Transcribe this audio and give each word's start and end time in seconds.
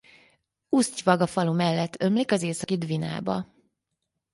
Uszty-Vaga 0.69 1.27
falu 1.27 1.53
mellett 1.53 2.01
ömlik 2.01 2.31
az 2.31 2.41
Északi-Dvinába. 2.41 3.51